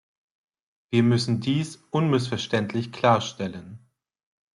Wir 0.89 1.03
müssen 1.03 1.41
dies 1.41 1.75
unmissverständlich 1.91 2.91
klarstellen. 2.91 3.87